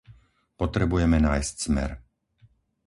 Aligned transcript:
Potrebujeme 0.61 1.17
nájsť 1.27 1.53
smer. 1.65 1.89